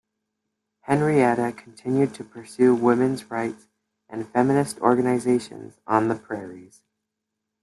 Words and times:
Henrietta 0.79 1.51
continued 1.51 2.15
to 2.15 2.23
pursue 2.23 2.73
women's 2.73 3.29
rights 3.29 3.67
and 4.09 4.27
feminist 4.27 4.79
organizations 4.79 5.79
on 5.85 6.07
the 6.07 6.15
prairies. 6.15 6.81